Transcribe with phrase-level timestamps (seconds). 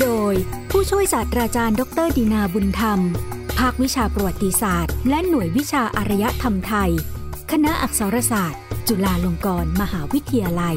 [0.00, 0.34] โดย
[0.70, 3.00] ผู้ช่วยศาสตราจารย์ ดรดีนาบุญธรรม
[3.58, 6.90] ภาควิชาประวัติศาสตร์ และหน่วยวิชาอารยธรรมไทย
[7.50, 10.76] คณะอักษรศาสตร์ จุฬาลงกรณ์มหาวิทยาลัย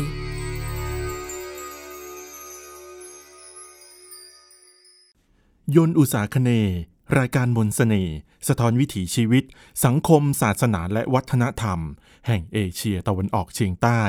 [5.75, 6.77] ยนอุตสาคเนย์
[7.17, 8.15] รายการมนสเสน่ห์
[8.47, 9.43] สะท้อนวิถีชีวิต
[9.85, 11.79] สังคม ศาสนาและวัฒนธรรม
[12.27, 14.01] แห่งเอเชียตะวันออกเฉียงใต้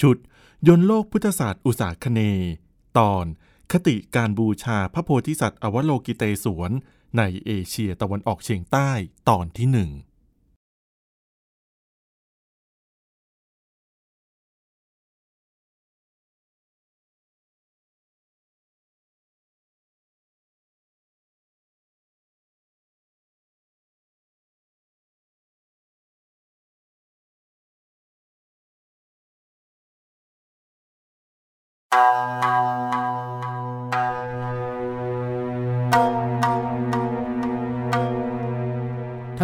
[0.00, 0.16] ชุด
[0.68, 2.50] ยนโลกพุทธศาสตร์อุตสาคเนย์
[2.98, 3.24] ตอน
[3.72, 6.70] คติการบูชาพระโพธิสัตว์อวโลกิเตศวน
[7.16, 8.90] ในเอเชียตะวันออกเฉียงใต้
[9.28, 9.90] ตอนที่หนึ่ง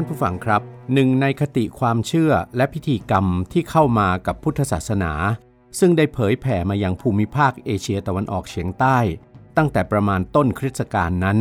[0.01, 0.63] ท่านผู้ฟังครับ
[0.95, 5.13] หนึ่งในคติความเชื่อและพิธีกรรมที่เข้ามากับพุทธศาสนา
[5.79, 8.99] ซึ่งได้เผยแผ่มายังภูมิภาคเอเชียตะวันออกเฉียงใต้
[9.57, 11.39] ตั้งแต่ประมาณต้นคริสตกาลนั้น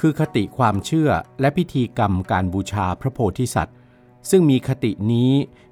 [0.00, 3.76] คือคติความเชื่อและพิธีกรรมการบูชาพระโพธิสัตว์
[4.30, 5.30] ซึ่งมีคตินี้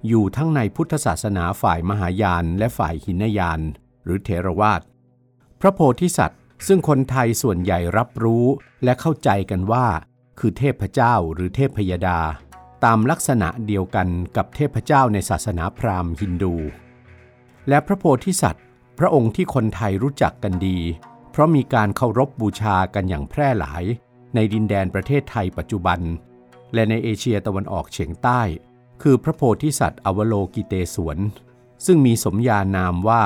[0.08, 3.60] อยู่ทั้งในพุทธศาสนาฝ่ายมหายานและฝ่ายหินยาน
[4.04, 4.80] หรือเทรวาส
[5.60, 8.46] พระโพธิสัตว์ ซึ่งคนไทยส่วนใหญ่รับรู้
[8.84, 9.86] และเข้าใจกันว่า
[10.38, 12.18] คือเทพเจ้าหรือเทพพยดา
[12.84, 16.54] ตามลักษณะเดียวกันกับเทพเจ้าในศาสนาพราหมณ์ฮินดู
[17.68, 18.64] และพระโพธิสัตว์
[18.98, 20.78] พระองค์ที่คนไทยรู้จักกันดี
[21.30, 23.84] เพราะมีการเคารพบบูชากันอย่างแพร่หลาย
[24.34, 26.00] ในดินแดนประเทศไทยปัจจุบัน
[26.74, 28.40] และในเอเชียตะวันออกเฉียงใต้
[29.02, 31.18] คือพระโพธิสัตว์อวโลกิเตศวน
[31.86, 33.24] ซึ่งมีสมญานามว่า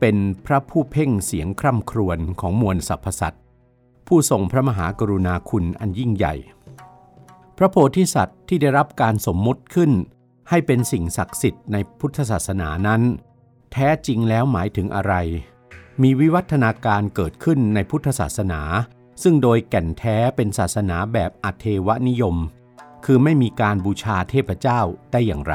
[0.00, 3.42] เป็นพระผู้เพ่งเสียงคร่ำครวญของมวลสรรพสัตว์
[4.08, 6.34] ผู้ทรงพระมหากรุณาคุณอันยิ่งใหญ่
[7.56, 9.90] พระโพธิสัตว์ที่ได้รับการสมมุติขึ้น
[10.48, 13.02] ให้เป็นสิ่งศักดิ์สิทธิ์ในพุทธศาสนานั้น
[13.72, 15.14] แท้จริงแล้วหมายถึงอะไร
[16.02, 18.60] มีวิวัฒนาการเกิดขึ้นในพุทธศาสนา
[19.22, 22.36] ซึ่งโดยแก่นแท้เป็นศาสนาแบบอัเทวนิยม
[23.04, 24.80] คือไม่มีการบูชาเทพเจ้า
[25.12, 25.54] ได้อย่างไร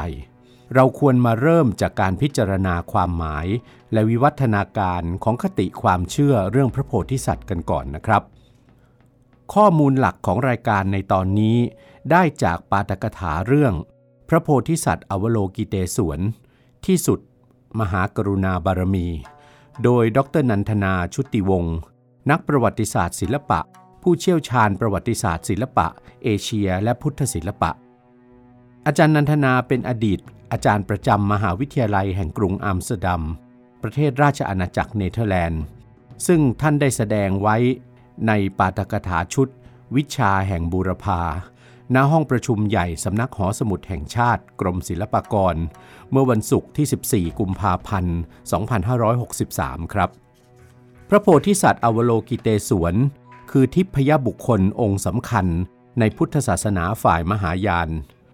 [0.74, 3.46] เราควรมาเริ่มจากการพิจารณาความหมาย
[3.92, 8.22] และวิวัฒนาการของคติความเชื่อเรื่องพระโพธิสัตว์กันก่อนนะครับ
[9.52, 11.56] ข้อมูลหลักของรายการในตอนนี้
[12.10, 13.74] ได้จากปาตกถาเรื่อง
[14.28, 16.20] พระโพธิสัตว์อวโลกิเตศวน
[16.86, 17.20] ที่สุด
[17.80, 19.08] มหากรุณาบารมี
[19.84, 21.76] โดยดรนันทนาชุติวงศ์
[22.30, 23.60] นักประวัติศาสตร์ศิลปะ
[24.02, 25.86] ผู้เชี่ยวชาญประวัติศาสตร์ศิลปะ
[26.24, 27.70] เอเชีย และพุทธศิลปะ
[28.86, 30.20] อาจารย์นันทนาเป็นอดีต
[30.52, 33.22] อาจารย์ประจำมหาวิทยาลัยแห่งกรุงอัมสเตอร์ดัม
[33.82, 35.62] ประเทศราชอาณาจักรเนเธอร์แลนด์
[36.26, 37.56] ซึ่งท่านได้แสดงไว้
[38.28, 39.48] ในปาฐกถาชุด
[39.96, 41.22] วิชาแห่งบูรพา
[41.94, 45.56] ณห้องประชุมใหญ่สำนักหอสมุดแห่งชาติกรมศิลปากร
[46.10, 48.18] เมื่อวันศุกร์ที่ 14 กุมภาพันธ์
[49.04, 50.10] 2563 ครับ
[51.08, 52.94] พระโพธิสัตว์อวโลกิเตศวร
[53.50, 55.46] คือทิพยบุคคลองค์สำคัญ
[55.98, 57.90] ในพุทธศาสนาฝ่ายมหายาน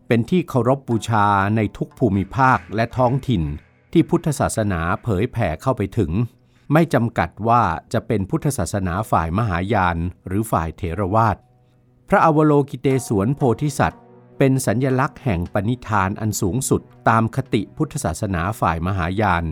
[0.06, 1.26] เป็นที่เคารพบบูชา
[1.56, 3.42] ในทุกภูมิภาคและท้องถิ่น
[3.92, 6.10] ที่พุทธศาสนาเผยแผ่เข้าไปถึง
[6.72, 11.36] ไม่จำกัดว่าจะเป็นพุทธศาสนาฝ่ายมหายานหรือฝ่ายเถรวาท
[12.08, 14.02] พระอวโลกิเตศวนโพธิสัตว์
[14.38, 19.44] เป็นสัญญลักษณ์แห่งปณิธานอันสูงสุดตามคติพุทธศาสนาฝ่ายมหายาน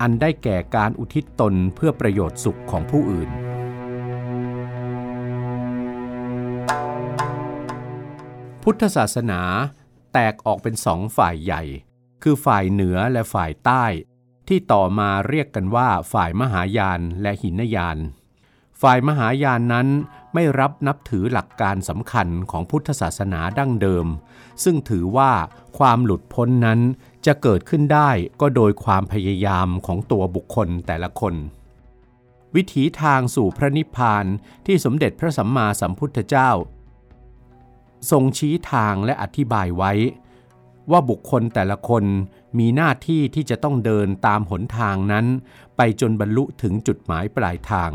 [0.00, 3.30] อันได้แก่การอุทิศตนเพื่อประโยชน์สุขของผู้อื่น
[8.62, 9.40] พุทธศาสนา
[10.12, 11.62] แตกออกเป็นสองฝ่ายใหญ่
[12.22, 13.84] คือฝ่ายเหนือและฝ่ายใต้
[14.48, 17.98] ที่ต่อมาเรียกกันว่าฝ่ายมหายานและหินยาน
[18.82, 19.88] ฝ่ายมหายานนั้น
[20.34, 24.06] ไม่รับนับถือหลักการสำคัญของพุทธศาสนาดั้งเดิม
[24.64, 25.32] ซึ่งถือว่า
[25.78, 26.80] ความหลุดพ้นนั้น
[27.26, 28.10] จะเกิดขึ้นได้
[28.40, 31.34] ก็โดยความพยายามของตัวบุคคลแต่ละคน
[32.56, 34.24] วิถีทางสู่พระนิพพาน
[34.66, 36.50] ที่สมเด็จพระสัมมาสัมพุทธเจ้า
[38.10, 39.92] ทรงชี้ทางและอธิบายไว้
[40.90, 42.04] ว่าบุคคลแต่ละคน
[42.58, 45.26] มีหน้าที่ที่จะต้องเดินตามหนทางนั้น
[45.76, 47.90] ไปจนบรรลุถึงจุดหมายปลายทาง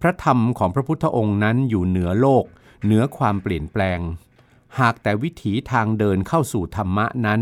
[0.00, 2.44] พระธรรมของพระพุทธองค์นั้นอยู่เหนือโลก
[2.84, 4.00] เหนือความเปลี่ยนแปลง
[4.80, 7.40] หากแต่วิถีทางเดินเข้าสู่ธรรมะนั้น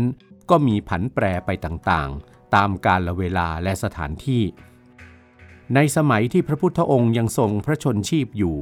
[0.49, 4.43] ก็มีผันแปรไปต่างๆ ตามกาลเวลาและสถานที่
[5.75, 8.57] ในสมัยที่พระพุทธองค์ยังทรงพระชนชีพอยู่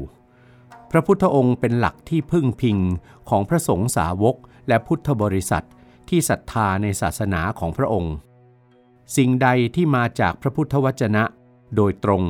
[0.91, 2.77] พระพุทธองค์เป็นหลักที่พึ่งพิง
[3.29, 4.35] ของพระสงฆ์สาวก
[4.67, 5.65] และพุทธบริษัท
[6.09, 8.13] ที่ศรัทธาในศาสนาของพระองค์
[9.17, 11.23] สิ่งใดที่มาจากพระพุทธวจนะ
[11.75, 12.23] โดยตรง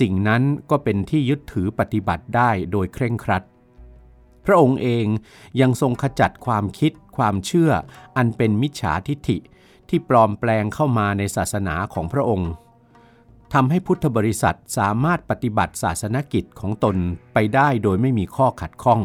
[0.00, 3.42] สิ่งนั้นก็เป็นที่ยึดถือปฏิบัติได้โดยเคร่งครัด
[4.46, 5.06] พระองค์เอง
[5.60, 7.70] ยังทรงขจัดความคิด ความเชื่อ
[8.16, 9.38] อันเป็นมิจฉาทิฐิ
[9.88, 12.50] ที่ปลอมแปลงเข้ามาในศาสนาของพระองค์
[13.52, 16.96] ทำให้พุทธบริษัทสามารถปฏิบัติศาสนกิจของตน
[17.32, 19.00] ไปได้โดยไม่มีข้อขัดข้อง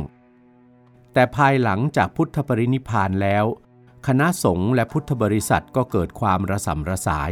[1.13, 3.45] แต่ภายหลังจากพุทธปรินิพานแล้ว
[4.07, 7.31] คณะสงฆ์และพุทธบริษัทก็เกิดความระสำระสาย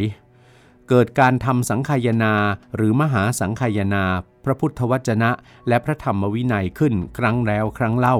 [0.89, 2.33] เกิดการทำสังขายนา
[2.75, 4.04] หรือมหาสังขายนา
[4.45, 5.31] พระพุทธวจนะ
[5.68, 8.18] และพระธรรมวินัยขึ้นครั้งแล้วครั้งเล่า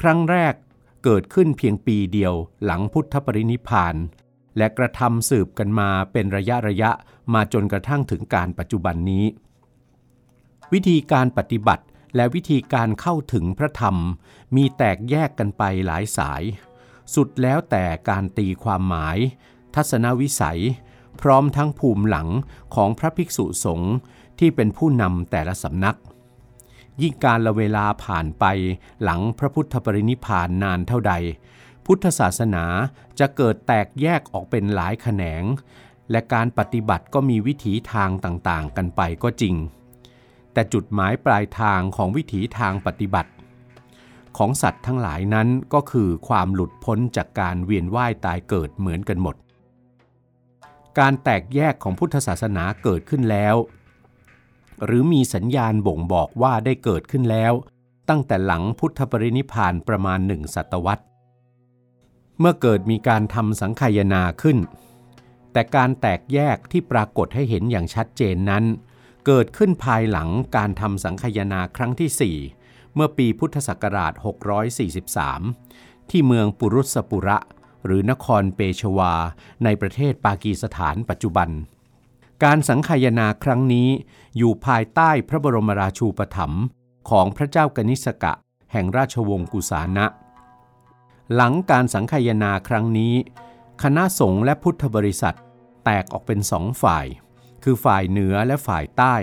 [0.00, 0.54] ครั้งแรก
[1.04, 2.34] เกิดขึ้นเพียงปีเดียว
[2.64, 3.96] หลังพุทธปรินิพาน
[4.56, 6.90] และกระทำสืบกันมาเป็นระยะระยะ
[7.34, 9.24] มาจนกระทั่งถึงการปัจจุบันนี้
[10.72, 11.84] วิธีการปฏิบัติ
[12.16, 13.96] และวิธีการเข้าถึงพระธรรม
[14.56, 16.44] มีแตกแยกกันไปหลายสาย
[17.14, 19.18] สุดแล้วแต่การตีความหมาย
[19.74, 20.60] ทัศนวิสัย
[21.20, 22.28] พร้อมทั้งภูมิหลัง
[22.74, 23.94] ของพระภิกษุสงฆ์
[24.38, 25.96] ที่เป็นผู้นำแต่ละสำนัก
[27.02, 28.44] ยิ่งการละเวลาผ่านไป
[29.02, 31.12] หลังพระพุทธปรินิพานนานเท่าใด
[31.86, 32.64] พุทธศาสนา
[33.18, 35.44] จะเกิดแตกแยกออกเป็นหลายแขนง
[36.10, 39.54] และการปฏิบัติก็มีวิถีทางต่างๆ กันไปก็จริง
[40.52, 43.30] แต่จุดหมายปลายทางของวิถีทางปฏิบัติ
[44.38, 49.36] ของสัตว์ทั้งหลายนั้นก็คือความหลุดพ้นจากการเวียนว่ายตายเกิดเหมือนกันหมด
[50.98, 53.56] การแตกแยกของพุทธศาสนาเกิดขึ้นแล้ว
[54.84, 57.52] หรือมีสัญญาณบ่งบอกว่าได้เกิดขึ้นแล้ว
[58.08, 61.04] ตั้งแต่หลังพุทธปรินิพานประมาณหนึ่งศตวรรษ
[62.38, 64.58] เมื่อเกิดมีการทำสังขยนาขึ้น
[65.52, 68.64] แต่การแตกแยกที่ปรากฏให้เห็นอย่างชัดเจนนั้น
[69.26, 72.59] เกิดขึ้นภายหลังการทำสังขยนาครั้งที่4
[72.94, 74.12] เมื่อปีพุทธศักราช
[75.32, 77.38] 643 ที่เมืองปุรุสปุระ
[77.84, 79.14] หรือนครเปชวา
[79.64, 81.48] ในประเทศปากีสถานปัจจุบัน
[82.44, 83.88] การสังขายนาครั้งนี้
[84.36, 86.62] อยู่ภายใต้พระบรมราชูปถัมภ์
[87.10, 88.32] ของพระเจ้ากนิสกะ
[88.72, 90.06] แห่งราชวงศ์กุสานะ
[91.34, 93.14] หลังการสังคายนาครั้งนี้
[93.82, 95.36] คณะสงฆ์และพุทธบริษัท
[95.84, 97.06] แตกออกเป็นสองฝ่าย
[97.62, 99.14] คือฝ่ายเหนือและฝ่ายใต้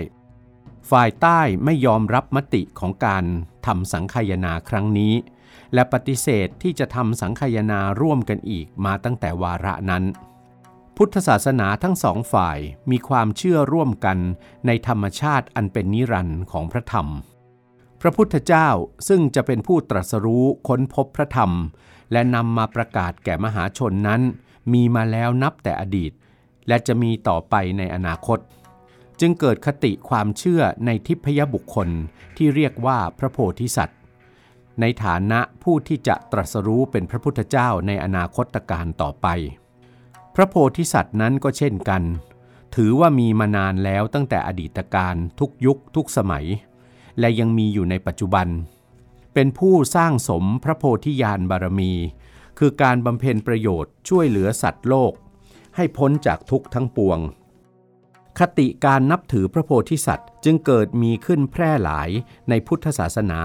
[0.90, 3.24] ฝ่ายใต้ไม่ยอมรับมติของการ
[3.66, 5.14] ทำสังคายนาครั้งนี้
[5.74, 10.04] และปฏิเสธที่จะทำสังคายนาร่วมกันอีกมาตั้งแต่วาระนั้น
[10.96, 12.58] พุทธศาสนาทั้งสองฝ่าย
[12.90, 14.18] มีความเชื่อร่วมกัน
[14.66, 17.06] ในธรรมชาติอันเป็นนิรันดร์ของพระธรรม
[18.00, 18.68] พระพุทธเจ้า
[19.08, 21.52] ซึ่งจะเป็นผู้ตรัสรู้ค้นพบพระธรรม
[22.12, 24.20] และนำมาประกาศแก่มหาชนนั้น
[24.72, 26.12] มีมาแล้วนับแต่อดีต
[26.68, 28.38] และจะมีต่อไปในอนาคต
[29.20, 31.88] จึงเกิดคติความเชื่อในทิพยบุคคล
[32.36, 33.98] ที่เรียกว่าพระโพธิสัตว์
[34.80, 39.26] ในฐานะผู้ที่จะตรัสรู้เป็นพระพุทธเจ้าในอนาคตการต่อไป
[40.34, 42.02] พระโพธิสัตว์นั้นก็เช่นกัน
[42.74, 46.46] ถือว่ามีมานานแล้วตั้งแต่อดีตการทุกยุคทุกสมัย
[47.20, 48.48] และยังมีอยู่ในปัจจุบัน
[49.34, 51.92] เป็นผู้สร้างสมพระโพธิญาณบารมี
[52.58, 55.12] คือการบำเพ็ญประโยชน์ช่วยเหลือสัตว์โลก
[55.76, 57.18] ให้พ้นจากทุกข์ทั้งปวง
[58.40, 62.10] คติการนับถือพระโพธิสัตว์ จึงเกิดมีขึ้นแพร่หลาย
[62.48, 63.40] ในพุทธศาสนา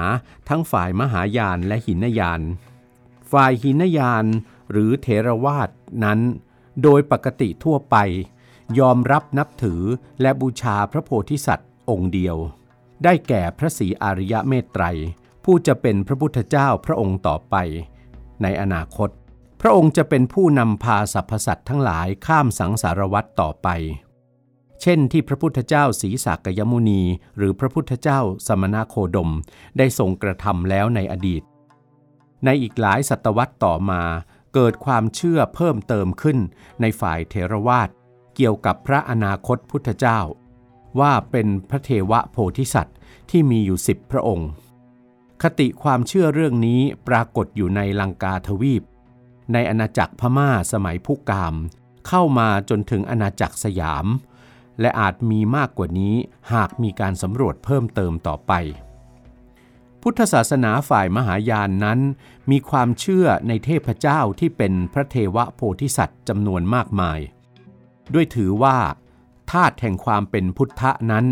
[0.49, 2.41] ทั้งฝ่ายมหายานและหินยาน
[3.31, 4.25] ฝ่ายหินยาน
[4.71, 5.69] หรือเทรวาส
[6.03, 6.19] นั้น
[6.83, 7.95] โดยปกติทั่วไป
[8.79, 9.81] ยอมรับนับถือ
[10.21, 12.37] และบูชาพระโพธิสัตว์องค์เดียว
[13.03, 14.83] ได้แก่พระศรีอริยเมตไตร
[15.43, 17.55] ผู้จะเป็นพระพุทธเจ้าพระองค์ต่อไป
[18.41, 19.09] ในอนาคต
[19.61, 23.67] พระองค์จะเป็นผู้นำพาสรรพสัตว์ทั้งหลายข้ามสังสารวัฏต่อไป
[24.85, 27.01] เช่นที่พระพุทธเจ้าศรีสากยมุนี
[27.37, 29.31] หรือพระพุทธเจ้าสมณโคดม
[29.77, 31.43] ได้ทรงกระทำแล้วในอดีต
[32.45, 34.01] ในอีกหลายศตวรรษต่อมา
[34.53, 36.37] เกิดความเชื่อเพิ่มเติมขึ้น
[36.81, 37.89] ในฝ่ายเทรวาส
[38.35, 40.19] เกี่ยวกับพระอนาคตพุทธเจ้า
[40.99, 42.97] ว่าเป็นพระเทวะโพธิสัตว์
[43.29, 44.49] ที่มีอยู่สิบพระองค์
[45.41, 48.83] คติความเชื่อเรื่องนี้ปรากฏอยู่ในลังกาทวีป
[49.53, 51.55] ในอาณาจักรพม่าสมัยพุกาม
[52.07, 54.07] เข้ามาจนถึงอาณาจักรสยาม
[54.81, 56.15] และอาจมีมากกว่านี้
[56.53, 58.53] หากมีการสำรวจเพิ่มเติมต่อไป
[60.01, 61.99] พุทธศาสนาฝ่ายมหายานนั้น
[62.51, 67.19] มีความเชื่อในเทพเจ้าที่เป็นพระเทวโพธิสัตว์จำนวนมากมาย
[68.13, 68.77] ด้วยถือว่า
[69.51, 71.25] ธาตุแห่งความเป็นพุทธะนั้น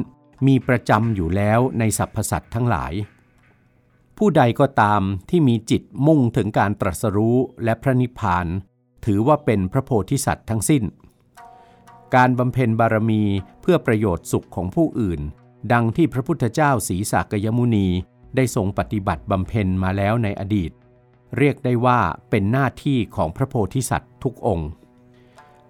[0.47, 2.93] มีประจำอยู่แล้วในสรรพสัตว์ทั้งหลาย
[4.17, 8.47] ผู้ใดก็ตามที่มีจิตมุ่งถึงการตรัสรู้และพระนิพพาน
[9.05, 10.83] ถือว่าเป็นพระโพธิสัตว์ทั้งสิ้น
[12.15, 13.23] การบำเพ็ญบารมี
[13.61, 15.21] เพื่อประโยชน์สุขของผู้อื่น
[15.73, 17.87] ดังที่พระพุทธเจ้าศรีสากยมุนี
[18.35, 20.71] ได้ทรงปฏิบัติบำเพ็ญมาแล้วในอดีต
[21.37, 21.99] เรียกได้ว่า
[22.29, 24.69] เป็นหน้าที่ของพระโพธิสัตว์ทุกองค์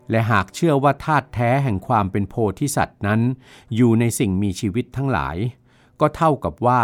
[0.09, 3.21] และหากเชื่อว่าธาตุแท้แห่งความเป็นโพธิสัตว์นั้น
[3.75, 5.37] อยู่ในสิ่งมีชีวิตทั้งหลาย
[5.99, 6.81] ก็เท่ากับว่า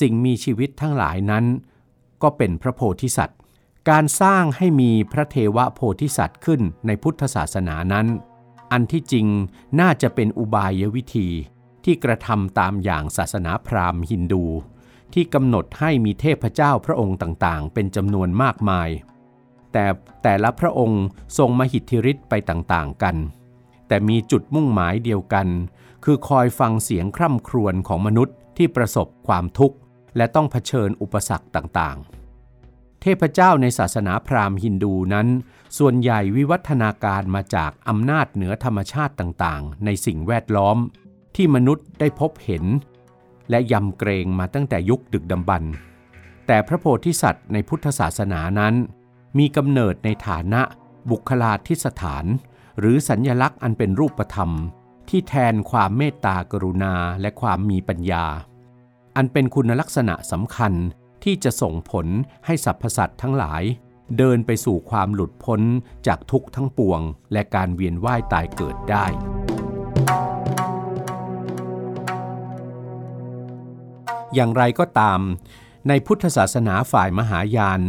[0.00, 1.44] สิ่งมีชีวิตทั้งหลายนั้น
[2.22, 3.38] ก็เป็นพระโพธิสัตว์
[3.90, 8.06] การสร้างให้มีพระเทวโพธิสัตว์ขึ้นในพุทธศาสนานั้น
[8.72, 9.26] อันที่จริง
[9.80, 11.28] น่าจะเป็นอุบายวิธี
[11.84, 14.44] ที่กระทำตามอย่างศาสนาพราหมณ์ฮินดู
[15.14, 18.88] ที่กำหนดให้มีเทพเจ้าพระองค์ต่างๆ เป็นจำนวนมากมาย
[19.72, 19.86] แต่
[20.22, 21.04] แต่ละพระองค์
[21.38, 23.16] ทรงมหิทธิฤทธิ์ไปต่างๆกัน
[23.88, 25.48] แต่มีจุดมุ่งหมายเดียวกัน
[26.04, 29.76] คือคอยฟังเสียงคร่ำครวญของมนุษย์ที่ประสบความทุกข์
[30.16, 35.28] และต้องเผชิญอุปสรรคต่างๆ เทพเจ้าในศาสนาพราหมณ์ฮินดูนั้น
[35.78, 40.78] ส่วนใหญ่วิวัฒนาการมาจากอำนาจเหนือธรรมชาติต่างๆ ในสิ่งแวดล้อม
[41.36, 42.64] ที่มนุษย์ได้พบเห็น
[43.50, 45.72] และยำเกรงมาตั้งแต่ยุคดึกดำบรรพ์
[46.46, 48.74] แต่พระโพธิสัตว์ในพุทธศาสนานั้น
[49.38, 50.62] มีกำเนิดในฐานะ
[51.10, 52.24] บุคลาธิสถาน
[52.78, 54.50] หรือสัญญลักษณ์อันเป็นรูปธรรม
[55.08, 58.24] ที่แทนความเมตตากรุณาและความมีปัญญา
[59.16, 60.72] อันเป็นคุณลักษณะสำคัญ
[61.24, 62.06] ที่จะส่งผล
[62.46, 63.62] ให้สรรพสัตว์ทั้งหลาย
[64.18, 65.60] เดินไปสู่ความหลุดพ้น
[66.06, 67.00] จากทุกข์ทั้งปวง
[67.32, 69.06] และการเวียนว่ายตายเกิดได้
[74.34, 75.20] อย่างไรก็ตาม
[75.88, 77.80] ในพุทธศาสนาฝ่ายมหายาน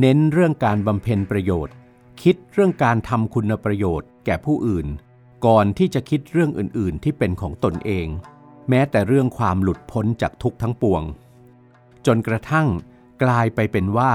[0.00, 1.74] เน้นเรื่องการบำเพ็ญประโยชน์
[2.22, 4.86] คิดเรื่องการทำคุณประโยชน์แก่ผู้อื่น
[5.46, 8.06] ก่อนที่จะคิดเรื่องอื่น ๆ ที่เป็นของตนเอง
[8.68, 11.02] แม้แต่เรื่องความหลุดพ้นจากทุกข์ทั้งปวง
[12.06, 12.68] จนกระทั่ง
[13.22, 14.12] กลายไปเป็นว่า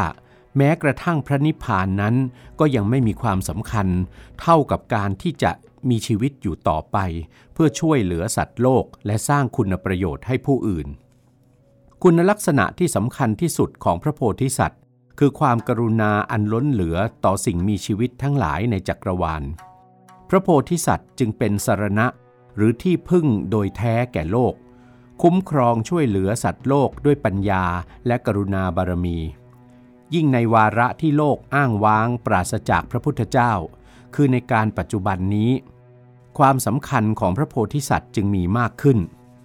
[0.58, 2.16] แม้กระทั่งพระนิพพานนั้น
[2.60, 3.88] ก็ยังไม่มีความสำคัญ
[4.42, 5.52] เท่ากับการที่จะ
[5.90, 6.98] มีชีวิตอยู่ต่อไป
[7.54, 10.88] เพื่อช่วยเหลือสัตว์โลก และสร้างคุณประโยชน์ให้ผู้อื่น
[12.04, 14.82] คุณลักษณะที่สำคัญที่สุดของพระโพธิสัตว์
[15.20, 19.44] คือความกรุณาอันล้นเหลือต่อสิ่งมีชีวิตทั้งหลายในจักรวาล
[20.30, 22.08] พระโพธิสัตว์จึงเป็นสารณะ
[22.56, 24.54] หรือที่พึ่งโดยแท้แก่โลก
[25.22, 27.66] คุ้มครองช่วยเหลือสัตว์โลกด้วยปัญญา
[28.08, 29.18] และกรุณาบารมี
[30.16, 33.54] ยิ่งในวาระที่โลกอ้างว้างปราศจากพระพุทธเจ้า
[34.16, 35.52] คือในการปัจจุบันนี้
[36.38, 38.98] ความสำคัญของพระโพธิสัตว์จึงมีมากขึ้น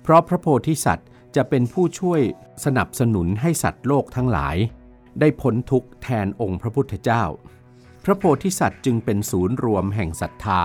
[0.02, 2.20] เพราะพระโพธิสัตว์จะเป็นผู้ช่วย
[2.64, 4.56] สนับสนุนให้สัตว์โลกทั้งหลาย
[5.20, 7.24] ได้พ้นทุกข์แทนองค์พระพุทธเจ้า
[8.04, 10.62] พระโพธิสัตว์จึงเป็นศูนย์รวมแห่งศรัทธา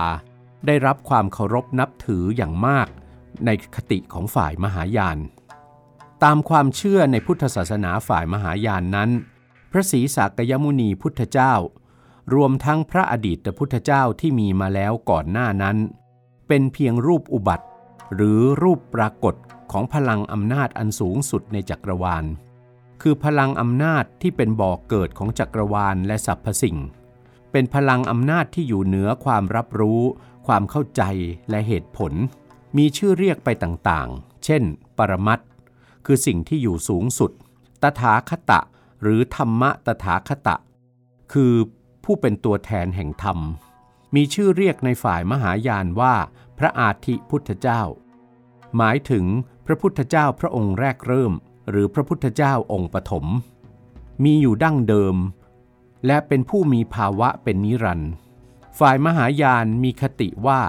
[0.66, 2.88] ได้รับความเคารพนับถืออย่างมาก
[3.46, 5.18] ในคติของฝ่ายมหายาน
[6.24, 9.10] ตามความเชื่อในพุทธศาสนาฝ่ายมหายานนั้น
[9.72, 11.54] พระศรีสากยมุนีพุทธเจ้า
[12.34, 15.76] รวมทั้งพระอดีตพุทธเจ้าที่มีมาแล้วก่อนหน้านั้น
[16.48, 17.66] เป็นเพียงรูปอุบัติ
[18.14, 19.34] หรือรูปปรากฏ
[19.72, 22.24] ของพลังอำนาจอันสูงสุดในจักรวาล
[23.02, 26.78] คือพลังอำนาจที่เป็นบ่อกเกิดของจักรวาลและสรรพสิ่ง
[27.52, 30.00] เป็นพลังอำนาจที่อยู่เหนือความรับรู้
[30.46, 31.02] ความเข้าใจ
[31.50, 32.12] และเหตุผล
[32.76, 34.62] มีชื่อเรียกไปต่างๆ เช่น
[34.98, 35.40] ปรมัต
[36.06, 37.30] คือสิ่งที่อยู่สูงสุด
[37.82, 38.60] ตถาคตะ
[39.02, 40.56] หรือธรรมะตถาคตะ
[41.32, 41.54] คือ
[42.04, 43.38] ผู้เป็นตัวแทนแห่งธรรม
[44.14, 46.14] มีชื่อเรียกในฝ่ายมหายานว่า
[46.58, 47.82] พระอาทิพุทธเจ้า
[48.76, 49.24] หมายถึง
[49.66, 51.32] พระพุทธเจ้าพระองค์แรกเริ่ม
[51.70, 53.26] หรือพระพุทธเจ้าองค์ปฐม
[54.24, 55.16] มีอยู่ดั้งเดิม
[56.06, 58.12] และเป็นผู้มีภาวะเป็นนิรันดร์
[58.78, 60.60] ฝ่ายมหายานมีคติว่า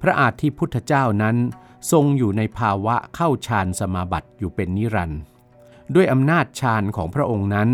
[0.00, 1.36] พระอาทิพุทธเจ้านั้น
[1.92, 5.20] ทรงอยู่ในภาวะเข้าฌานสมาบัติอยู่เป็นนิรันดร์
[5.94, 7.68] ด้วยอำนาจฌานของพระองค์นั้น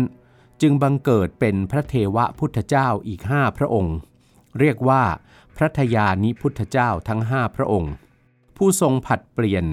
[0.61, 3.95] จึงบังเกิดเป็นพระเทวพุทธเจ้าอีกห้าพระองค์
[4.59, 5.03] เรียกว่า
[5.57, 7.93] พระทยานิพุทธเจ้าทั้งห้าพระองค์
[8.57, 9.65] ผู้ทรงผัดเปลี่ยน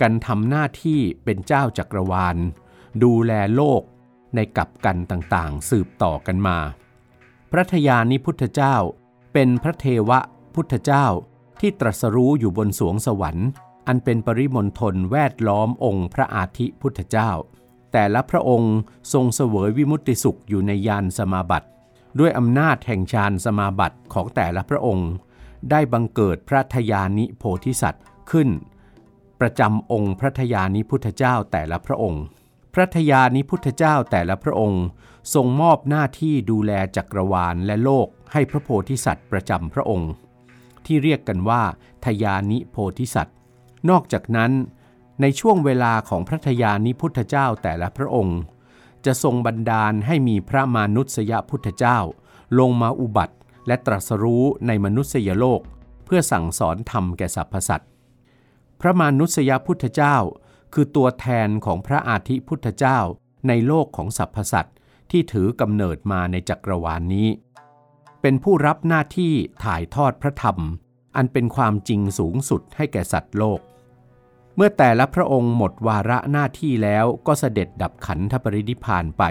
[0.00, 2.36] กันทำหน้าที่เป็นเจ้าจักรวาล
[3.02, 3.82] ดูแลโลก
[4.34, 6.58] ในกับกันต่างๆ สืบต่อกันมา
[7.52, 8.76] พระทยานิพุทธเจ้า
[9.32, 10.10] เป็นพระเทว
[10.54, 11.06] พุทธเจ้า
[11.60, 13.48] ที่ตรัสรู้อยู่บนสวงสวรรค์
[13.86, 17.30] อันเป็นปริมณฑลแวดล้อมองค์พระอาทิพุทธเจ้า
[17.92, 18.74] แต่ละพระองค์
[19.12, 21.68] ทรงเสวยวิมุตติสุขอยู่ในยานสมาบัติ
[22.18, 25.10] ด้วยอำนาจแห่งฌานสมาบัติของแต่ละพระองค์
[25.70, 28.48] ได้บังเกิดพระทยานิโพธิสัตว์ขึ้น
[29.40, 32.22] ประจำองค์พระทยานิพุทธเจ้าแต่ละพระองค์
[32.74, 34.84] พระทยานิพุทธเจ้าแต่ละพระองค์
[35.34, 40.10] ทรงมอบหน้าที่ดูแลจักรวาลและโลกให้พระโพธิสัตว์ประจำพระองค์
[40.86, 41.62] ที่เรียกกันว่า
[42.04, 43.36] ทยานิโพธิสัตว์
[43.90, 44.52] นอกจากนั้น
[45.20, 48.40] ในช่วงเวลาของพระทยานิพุทธเจ้าแต่ละพระองค์
[49.06, 51.98] จะทรงบันดาลให้มีพระมานุษยพุทธเจ้า
[52.58, 55.60] ลงมาอุบัติและตรัสรู้ในมนุษยโลก
[56.04, 57.90] เพื่อสั่งสอนธรรมแก่สรรพสัตว์
[58.80, 60.16] พระมานุษยพุทธเจ้า
[60.74, 62.98] คือตัวแทนของพระอาทิพุทธเจ้า
[63.48, 64.76] ในโลกของสรรพสัตว์
[65.10, 67.28] ที่ถือกำเนิดมาในจักรวาลนนี้
[68.20, 70.58] เป็นผู้รับหน้าที่ถ่ายทอดพระธรรม
[71.16, 73.60] อันเป็นความจริงสูงสุดให้แก่สัตว์โลก
[74.56, 79.24] เมื่อแต่ละพระองค์หมดวาระหน้าที่แล้วก็เสด็จดับขันธปรินิพานไป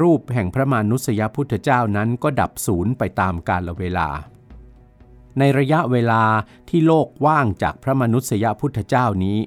[0.00, 4.08] รูปแห่งพระมานุษยพุทธเจ้านั้นก็ดับสูญไปตามกาลเวลา
[5.38, 6.22] ในระยะเวลา
[6.68, 9.38] ที่โลกว่างจากพระมนุษยพุทธเจ้านี้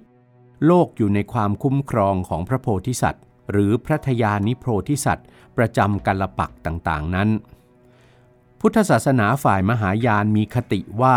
[0.66, 7.30] โลกอยู่ในความคุ้มครองของพระโพธิสัตว์ หรือพระทยานิโพธิสัตว์ ประจำกัลปักต่างๆนั้น
[8.60, 11.16] พุทธศาสนาฝ่ายมหายานมีคติว่า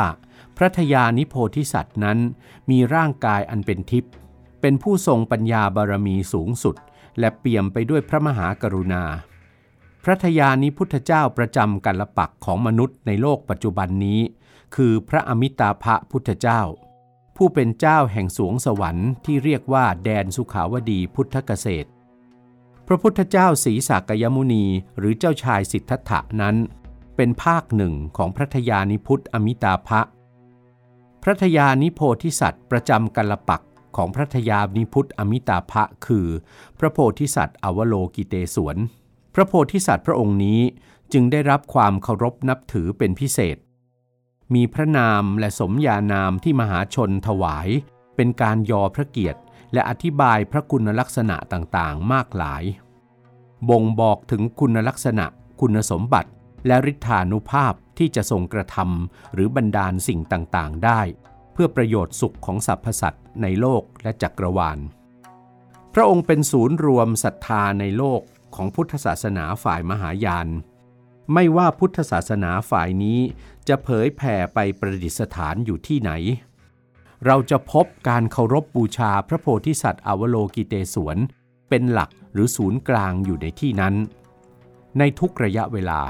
[0.57, 2.19] พระทยานิโพธิสัตว์นั้น
[2.71, 4.13] มีร่างกายอันเป็นทิพย์
[4.61, 6.77] เป็นผู้ทรงปัญญาบารมีสูงสุด
[7.19, 9.05] และเปี่ยมไปด้วยพระมหากรุณา
[10.05, 14.21] พระทยานิพุทธเจ้าประจำกัลปักของมนุษย์ในโลกปัจจุบันนี้
[14.77, 16.63] คือพระอมิตาภพุทธเจ้า
[17.37, 21.89] ผู้เป็นเจ้าแห่งสวงสวรรค์ที่เรียกว่าแดนสุขาวดีพุทธเกษตร
[22.87, 24.65] พระพุทธเจ้าศรีสากยมุนี
[24.99, 26.57] หรือเจ้าชายสิทธัตถะนั้น
[27.17, 30.01] เป็นภาคหนึ่งของพระทยานิพุทธอมิตาภะ
[31.29, 33.63] พระทยานิโพธิสัตว์ประจำกัลปัก
[33.97, 36.27] ของพระทยานิพุทธอมิตาภะคือ
[36.79, 38.77] พระโพธิสัตว์อวโลกิเตศวน
[39.35, 40.61] พระโพธิสัตว์พระองค์นี้
[41.13, 43.57] จึงได้รับความเคารพนับถือเป็นพิเศษ
[44.55, 47.69] มีพระนามและสมญานามที่มหาชนถวาย
[48.17, 49.41] เป็นการยอพระเกียรติ
[49.73, 52.65] และอธิบายพระคุณลักษณะต่างๆ มากหลาย
[53.69, 55.25] บ่งบอกถึงคุณลักษณะ
[55.61, 56.31] คุณสมบัติ
[56.67, 61.01] และฤทธานุภาพ ที่จะทรงกระทำหรือบันดาลสิ่งต่างๆ ได้
[61.53, 64.79] เพื่อประโยชน์สุขของสรรพสัตว์ในโลกและจักรวาล
[65.95, 68.21] พระองค์เป็นศูนย์รวมศรัทธาในโลก
[68.55, 70.49] ของพุทธศาสนาฝ่ายมหายาน
[71.35, 73.19] ไม่ว่าพุทธศาสนาฝ่ายนี้
[73.69, 76.13] จะเผยแผ่ไปประดิษฐานอยู่ที่ไหน
[77.27, 81.17] เราจะพบการเคารพบบูชาพระโพธิสัตว์อวโลกิเตศวน
[81.69, 83.95] เป็นหลักหรือศูนย์กลางอยู่ในที่นั้น
[84.99, 86.01] ในทุกระยะเวลา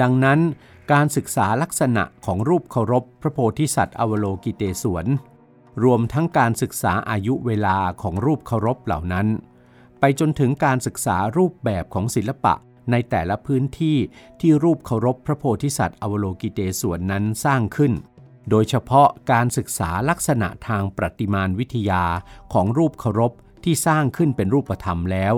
[0.00, 0.40] ดังนั้น
[0.94, 5.06] การศึกษาลักษณะของรูปเคารพพระโพธิสัตว์อวโลกิเตศวน
[5.84, 9.26] รวมทั้งการศึกษาอายุเวลาของรูปเคารพเหล่านั้น
[10.00, 12.54] ไปจนถึงการศึกษารูปแบบของศิลปะ
[12.90, 13.98] ในแต่ละพื้นที่
[14.40, 17.92] ที่รูปเคารพพระโพธิสัตว์อวโลกิเตศวนนั้นสร้างขึ้น
[18.50, 22.04] โดยเฉพาะการศึกษาลักษณะทางประติมานวิทยา
[22.52, 23.32] ของรูปเคารพ
[23.64, 25.34] ที่สร้างขึ้นเป็นรูปธรรมแล้ว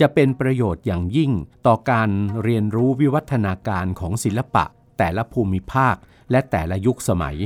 [0.00, 1.32] จะเป็นประโยชน์อย่างยิ่ง
[1.66, 2.10] ต่อการ
[2.42, 4.66] เรียนรู้วิวัฒนาการของศิลปะ
[5.02, 5.96] แต่ละภูมิภาค
[6.30, 7.38] และแต่ละยุคสมัย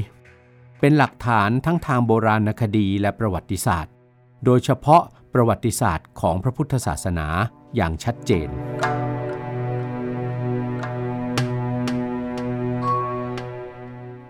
[0.81, 3.93] เป็นหลักฐานทั้งทางโบราณคดีและประวัติศาสตร์
[4.45, 5.03] โดยเฉพาะ
[5.35, 7.29] ประวัติศาสตร์ของพระพุทธศาสนา
[7.77, 8.49] อย่างชัดเจน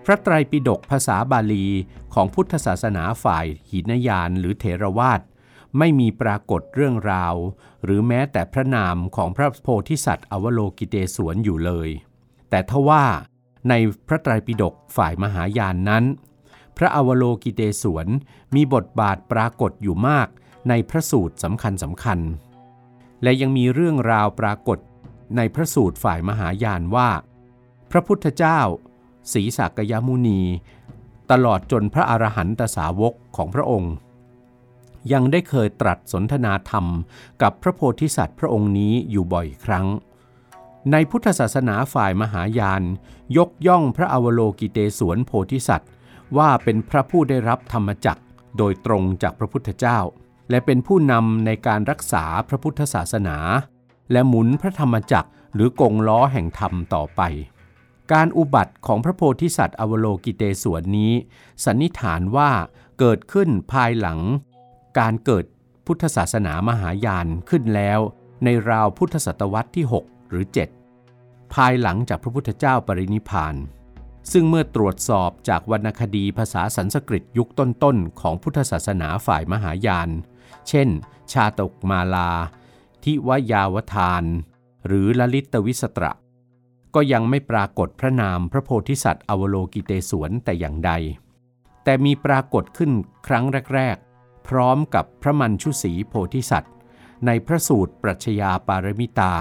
[0.05, 1.67] พระไตรปิฎกภาษาบาลี
[2.15, 5.21] ของพุทธศาสนาฝ่ายหินยานหรือเถรวาท
[5.79, 7.35] ไม่มีปรากฏเรื่องราว
[7.85, 11.91] หรือแม้แต่พระนามของพระโพธิสัตว์อวโลกิเตศวนอยู่เลย
[12.55, 13.05] แต่ทว่า
[13.69, 13.75] ใน
[14.07, 16.05] พระไตรปิฎกฝ่ายมหายานนั้น
[16.77, 18.07] พระอวโลกิเตศวน
[18.55, 20.29] มีบทบาทปรากฏอยู่มาก
[20.69, 22.19] ในพระสูตรสำคัญสำคัญ
[23.23, 24.79] และยังมีเรื่องราวปรากฏ
[25.37, 27.11] ในพระสูตรฝ่ายมหายานว่า
[27.91, 28.61] พระพุทธเจ้า
[29.33, 30.41] ศรีสักยมุนี
[31.31, 33.95] ตลอดจนพระอรหันตสาวกของพระองค์
[35.13, 36.87] ยังได้เคยตรัสสนทนาธรรม
[37.43, 39.87] กับพระโพธิสัตว์พระองค์นี้อยู่บ่อยครั้ง
[40.93, 42.83] ในพุทธศาสนาฝ่ายมหายาน
[43.37, 45.91] ยกย่องพระอวโลกิเตศวนโพธิสัตว์
[46.37, 48.23] ว่าเป็นพระผู้ได้รับธรรมจักร
[48.59, 49.99] โดยตรงจากพระพุทธเจ้า
[50.51, 53.37] และเป็นผู้นำในการรักษาพระพุทธศาสนา
[54.13, 57.21] และหมุนพระธรรมจักรหรือกงล้อแห่งธรรมต่อไป
[58.13, 61.13] การอุบัติของพระโพธิสัตว์อวโลกิเตศวนนี้
[61.65, 62.51] สันนิษฐานว่า
[62.99, 64.19] เกิดขึ้นภายหลัง
[64.99, 65.45] การเกิด
[65.87, 68.01] พุทธศาสนามหายานขึ้นแล้ว
[68.45, 70.45] ในราวพุทธศตวรรษที่ 6 หรือ
[71.01, 73.55] 7 ภายหลังจากพระพุทธเจ้าปรินิพาน
[74.33, 80.11] ซึ่งเมื่อตรวจสอบจากวรรณคดีภาษาสันสกฤตยุคต้นๆ ของพุทธศาสนาฝ่ายมหายาน
[80.69, 80.89] เช่น
[81.33, 82.31] ชาตกมาลา
[83.05, 84.25] ทิวยาวทาน
[84.87, 86.13] หรือลลิตวิสตระ
[86.95, 90.91] ก็ยังไม่ปรากฏพระนามพระโพธิสัตว์อวโลกิเตศวนแต่อย่างใด
[91.85, 92.91] แต่มีปรากฏขึ้น
[93.27, 96.73] ครั้งแรกๆ พร้อมกับพระมัญชุสีโพธิสัตว์
[97.27, 99.35] ในพระสูตรปรัชญาปารมิตา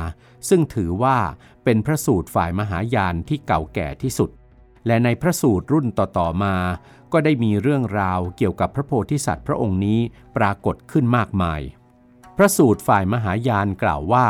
[0.50, 1.18] ซึ่งถือว่า
[1.64, 4.30] เป็นพระสูตรฝ่ายมหายานที่เก่าแก่ที่สุด
[4.88, 6.56] และในพระสูตรรุ่นต่อๆมา
[7.12, 10.00] ก็ได้มีเรื่องราวเกี่ยวกับพระโพธิสัตว์พระองค์นี้
[10.38, 11.62] ปรากฏขึ้นมากมาย
[12.38, 14.28] พระสูตรฝ่ายมหายานกล่าวว่า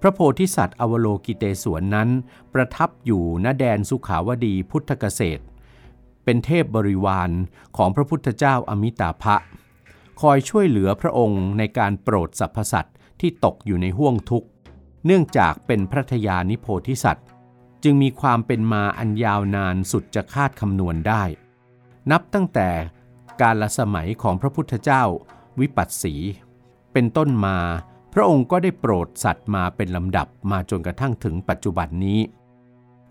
[0.00, 2.08] พระโพธิสัตว์อวโลกิเตศวนนั้น
[2.54, 5.42] ประทับอยู่ณแดนสุขาวดีพุทธเกษตร
[6.24, 7.30] เป็นเทพบริวาร
[7.76, 9.36] ของพระพุทธเจ้าอมิตาภะ
[10.20, 14.48] คอยช่วยเหลือพระองค์ในการโปรดสรรพสัตว์ที่ตกอยู่ในห้วงทุกข์
[15.04, 17.26] เนื่องจากเป็นพระทยานิโพธิสัตว์
[17.84, 21.22] จึงมีความเป็นมาอันยาวนานสุดจะคาดคำนวณได้
[22.10, 22.68] นับตั้งแต่
[23.42, 25.02] การละสมัยของพระพุทธเจ้า
[25.60, 26.14] วิปัสสี
[26.92, 27.58] เป็นต้นมา
[28.14, 32.20] พระองค์ก็ได้โปรดสัตว์มาเป็นลำดับมาจนกระทั่งถึงปัจจุบันนี้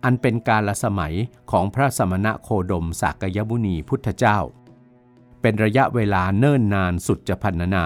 [0.04, 1.16] อันเป็นการละสมัย
[1.52, 4.38] ของพระสมณะโคดมสากยบุนีพุทธเจ้า
[5.42, 7.86] เป็นระยะเวลาเนิ่นนานสุดจะพันนา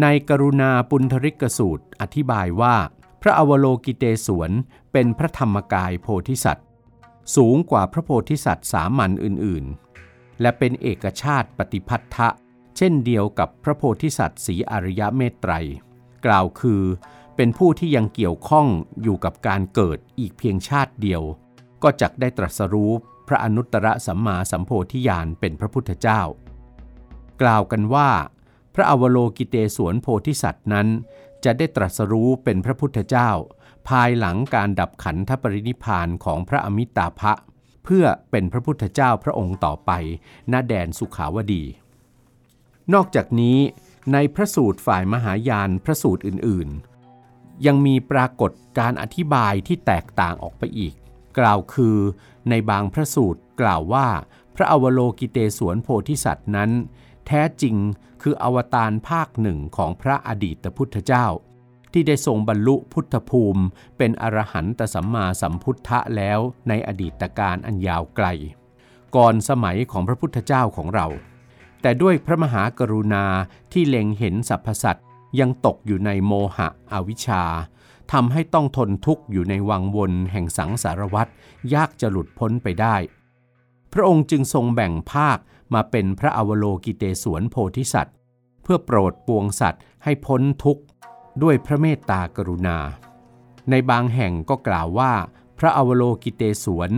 [0.00, 2.76] ในกรุณาปุณธริกสูตรอธิบายว่า
[3.22, 4.50] พระอวโลกิเตศวน
[4.92, 6.66] เป็นพระธรรมกายโพธิสัตว์
[7.36, 12.28] สูงกว่าพระโพธิสัตว์สามัญอื่นๆ และเป็นเอกชาติปฏิพัทธะ
[12.76, 15.52] เช่นเดียวกับพระโพธิสัตว์สีอริยเมตไตร
[16.26, 16.82] กล่าวคือ
[17.36, 18.66] เป็นผู้ที่ยังเกี่ยวข้อง
[19.02, 21.22] อยู่กับการเกิดอีกเพียงชาติเดียว
[21.82, 22.92] ก็จักได้ตรัสรู้
[23.28, 26.20] พระอนุตตรสัมมาสัมโพธิญาณเป็นพระพุทธเจ้า
[27.42, 28.10] กล่าวกันว่า
[28.74, 30.88] พระอวโลกิเตศวนโพธิสัตว์นั้น
[31.44, 33.30] จะได้ตรัสรู้เป็นพระพุทธเจ้า
[33.88, 37.32] ภายหลังการดับขันธปรินิพานของพระอมิตาภะ
[37.84, 39.90] เพื่อเป็นพระพุทธเจ้าพระองค์ต่อไป
[40.52, 41.64] ณแดนสุขาวดี
[42.94, 43.58] นอกจากนี้
[44.12, 50.94] ในพระสูตรฝ่ายมหายานพระสูตรอื่นๆ ยังมีปรากฏการอธิบายที่แตกต่างออกไปอีก
[51.38, 51.98] กล่าวคือ
[52.50, 54.08] ในบางพระสูตรกล่าวว่า
[54.56, 56.70] พระอวโลกิเตศวนโพธิสัตว์นั้น
[57.26, 57.76] แท้จริง
[58.22, 61.26] คืออวตารภาคหนึ่งของพระอดีตพุทธเจ้า
[61.92, 63.62] ที่ได้ทรงบรรลุพุทธภูมิ
[63.98, 68.26] เป็นอรหันตสัมมาสัมพุทธะแล้วในอดีตการอันยาวไกล
[69.16, 71.06] ก่อนสมัยของพระพุทธเจ้าของเรา
[71.82, 73.24] แต่ด้วยพระมหากรุณา
[73.72, 75.06] ที่เล็งเห็นสรรพสัตว์
[75.40, 77.44] ยังตกอยู่ในโมหะอวิชชา
[78.12, 81.28] ทำให้ต้องทนทุกข์อยู่ในวังวนแห่งสังสารวัฏ
[81.74, 82.96] ยากจะหลุดพ้นไปได้
[83.92, 85.38] พระองค์จึงทรงแบ่งภาค
[85.74, 88.16] มาเป็นพระอวโลกิเตศวนโพธิสัตว์
[88.62, 90.82] เพื่อโปรดปวงสัตว์ให้พ้นทุกข์
[91.42, 92.78] ด้วยพระเมตตากรุณา
[93.70, 95.12] ในบางแห่งก็กล่าวว่า
[95.58, 96.90] พระอวโลกิเตศวน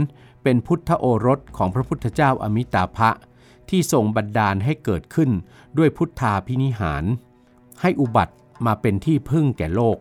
[0.43, 3.11] เป็นพุทธโอรสของพระพุทธเจ้าอมิตาภะ
[3.71, 5.31] ที่ทรงบันดาลให้เกิดขึ้น
[5.79, 7.05] ด้วยพุทธาพินิหาร
[7.81, 8.35] ให้อุบัติ
[8.67, 9.99] มาเป็นที่พึ่งแก่โลก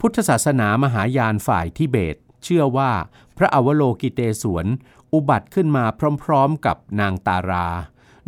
[0.00, 2.92] พุทธศาสนามหายานฝ่ายทิเบต เชื่อว่า
[3.36, 4.66] พระอวโลกิเตศวน
[5.12, 5.84] อุบัติขึ้นมา
[6.24, 7.66] พร้อมๆกับนางตารา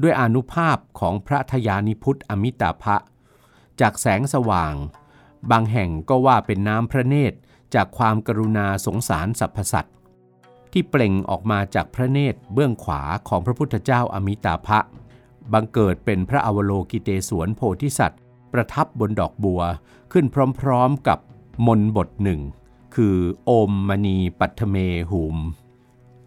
[0.03, 2.97] ด้วยอนุภาพของพระทยานิพุทธอมิตาภะ
[3.81, 4.75] จากแสงสว่าง
[5.51, 7.39] บางแห่งก็ว่าเป็นน้ำพระเนตร
[7.75, 9.95] จากความกรุณาสงสารสรรพสัตว์
[10.73, 14.79] ที่เปล่งออกมาจากพระเนตรเบื้องขวาของพระพุทธเจ้าอมิตาภะ
[15.53, 18.21] บังเกิดเป็นพระอวโลกิเตศวนโพธิสัตว์
[18.53, 19.63] ประทับบนดอกบัว
[20.13, 20.27] ขึ้น
[20.61, 21.19] พร้อมๆกับ
[21.67, 22.41] มนบทหนึ่ง
[22.95, 24.77] คือโอมมณีปัทเม
[25.11, 25.37] หูม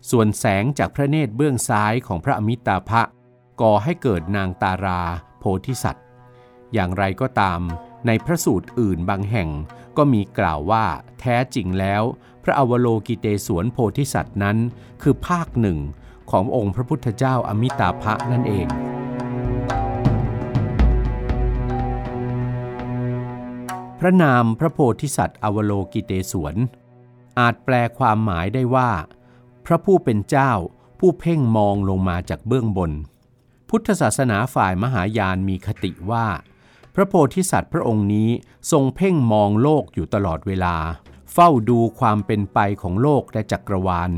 [0.10, 3.02] ส่วนแสงจากพระเนตรเบื้องซ้ายของพระอมิตาภะ
[3.62, 5.02] ก่อให้เกิดนางตารา
[5.40, 6.06] โพธิสัตว์
[6.74, 7.62] อย่างไรก็ตาม
[8.08, 9.50] ในพระสูตรอื่นบางแห่ง
[9.98, 10.86] ก็มีกล่าวว่า
[11.20, 12.04] แท้จริงแล้ว
[12.44, 14.58] พระอวโลกิเตศวนโพธิสัตว์นั้น
[15.02, 15.80] คือภาคหนึ่ง
[16.32, 18.68] ขององค์พระพุทธเจ้าอมิตาภะนั่นเอง
[24.00, 26.56] พระนามพระโพธิสัตว์อวโลกิเตศวน
[27.40, 28.92] อาจแปลความหมายได้ว่า
[29.66, 30.52] พระผู้เป็นเจ้า
[31.00, 32.92] ผู้เพ่งมองลงมาจากเบื้องบน
[33.78, 36.26] พุทธศาสนาฝ่ายมหายานมีคติว่า
[36.96, 38.30] พระโพธิสัตว์พระองค์นี้
[38.72, 40.76] ทรงเพ่งมองโลกอยู่ตลอดเวลา
[41.34, 44.12] เฝ้าดูความเป็นไปของโลกและจักรวาล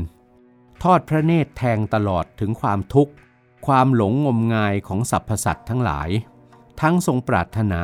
[0.82, 3.12] ทอดพระเนตรแทงตลอดถึงความทุกข์
[3.66, 6.08] ความหลงงมงายของสรรพสัตว์ทั้งหลาย
[6.80, 7.82] ทั้งทรงปรารถนา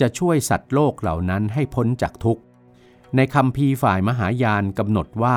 [0.00, 2.42] จะช่วยสัตว์โลกเหล่านั้นให้พ้นจากทุกข์
[3.16, 5.32] ในคำพีฝ่ายมหายานกำหนดว่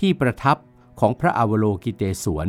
[0.00, 0.56] ที่ประทับ
[1.00, 2.48] ของพระอวโลกิเตศวน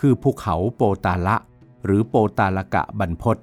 [0.00, 1.36] คือภูเขาโปตาละ
[1.84, 3.38] หรือโปตาลกะบรรพศ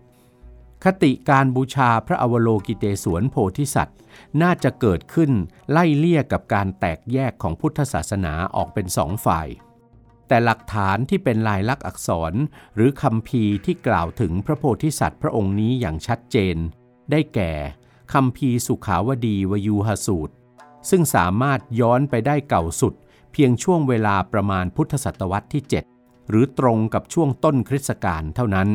[0.83, 3.97] คติการบูชาพระอวโลกิเตศวนโพธิสัตว์
[4.41, 5.31] น่าจะเกิดขึ้น
[5.71, 9.47] ไล่เลี่ยกับการแตกแยกของพุทธศาสนาออกเป็นสองฝ่าย
[10.27, 12.33] แต่หลักฐานที่เป็นลายลักษณ์อักษร
[12.75, 16.57] หรือคำพีที่กล่าวถึงพระโพธิสัตว์พระองค์นี้อย่างชัดเจน
[17.11, 17.51] ได้แก่
[18.13, 20.33] คำพีสุขาวดีวยูหสูตร
[20.89, 22.93] ซึ่งสามารถย้อนไปได้เก่าสุด
[23.31, 25.94] เพียงช่วงเวลาประมาณพุทธศตวรรษที่ 7
[26.29, 28.69] หรือตรงกับช่วงต้นคริสตกาลเท่านั้น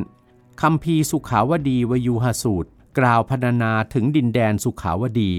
[0.62, 5.32] คำพีสุขาวดีวยูหสูตร กล่าวพรรณนาถึงดินแดนสุขาวดี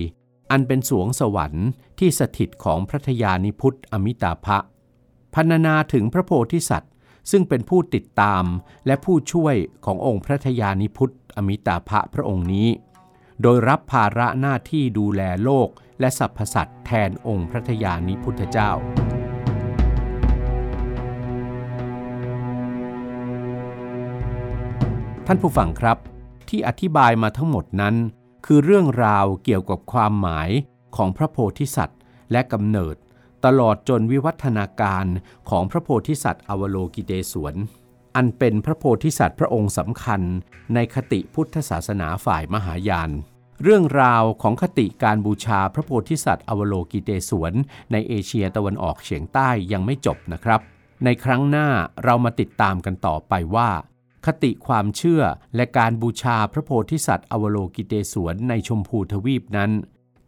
[0.51, 1.67] อันเป็นสวงสวรรค์
[1.99, 4.57] ที่สถิตของพระทยานิพุทธอมิตาภะ
[5.35, 6.93] พรรณนาถึงพระโพธิสัตว์
[7.31, 8.43] ซึ่งเป็นผู้ติดตาม
[8.85, 12.69] และผู้ช่วยขององค์พระทยานิพุทธอมิตาภะพระองค์นี้
[13.41, 15.69] โดยรับภาระหน้าที่ดูแลโลก
[15.99, 18.71] และสรรพสัตว์แทนองค์พระทยานิพุทธเจ้า
[25.27, 25.97] ท่านผู้ฟังครับ
[26.49, 27.95] ที่อธิบายมาทั้งหมดนั้น
[28.45, 30.49] คือเรื่องราวเกี่ยวกับความหมาย
[30.95, 31.99] ของพระโพธิสัตว์
[32.31, 32.95] และกำเนิด
[33.45, 35.05] ตลอดจนวิวัฒนาการ
[35.49, 37.55] ของพระโพธิสัตว์อวโลกิเตศวน
[38.15, 40.21] อันเป็นพระโพธิสัตว์พระองค์สำคัญ
[40.73, 43.11] ในคติพุทธศาสนาฝ่ายมหายาน
[43.63, 47.53] เรื่องราวของคติการบูชาพระโพธิสัตว์อวโลกิเตศวน
[47.91, 50.61] ในเอเชียตะวันออกเฉียงใต้ยังไม่จบนะครับ
[51.03, 51.67] ในครั้งหน้า
[52.03, 53.69] เรามาติดตามกันต่อไปว่า
[54.25, 55.23] คติความเชื่อ
[55.55, 59.71] และการบูชาพระโพธิสัตว์อวโลกิเตศวนในชมพูทวีปนั้น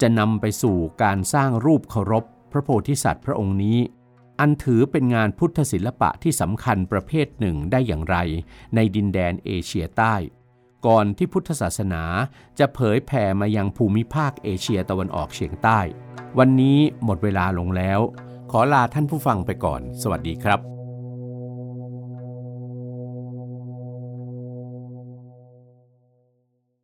[0.02, 3.80] จะนำไปสู่การสร้างรูปเคารพพระโพธิสัตว์พระองค์นี้
[4.40, 8.18] อันถือเป็นงานพุทธศิลปะที่สำคัญประเภทหนึ่งได้อย่างไร
[8.76, 10.16] ในดินแดนเอเชียใต้
[10.86, 12.04] ก่อนที่พุทธศาสนา
[12.60, 15.80] จะเผยแผ่มายังภูมิภาคเอเชียตะวันออกเฉียงใต้
[16.40, 18.00] วันนี้หมดเวลาลงแล้ว
[18.52, 20.73] ขอลาท่านผู้ฟังไปก่อน สวัสดีครับ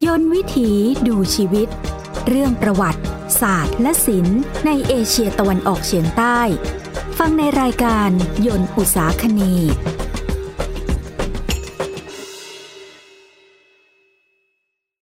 [0.08, 0.72] ยนต์วิถี
[1.08, 1.68] ดูชีวิต
[2.28, 3.02] เรื่องประวัติ
[3.42, 6.40] ศาสตร์ และศิลป์ในเอเชียตะวันออกเฉียงใต้
[7.18, 8.10] ฟังในรายการ
[8.48, 9.42] ยนต์อุตสาคเน